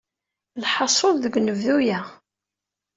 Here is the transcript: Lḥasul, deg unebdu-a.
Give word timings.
Lḥasul, 0.63 1.15
deg 1.19 1.33
unebdu-a. 1.39 1.99